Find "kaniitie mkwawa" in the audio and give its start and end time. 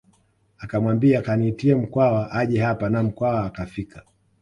1.21-2.31